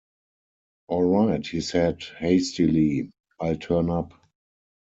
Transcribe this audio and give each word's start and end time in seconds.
"All 0.87 1.03
right," 1.03 1.45
he 1.45 1.61
said 1.61 2.01
hastily, 2.01 3.11
"I'll 3.39 3.55
turn 3.57 3.91
up." 3.91 4.13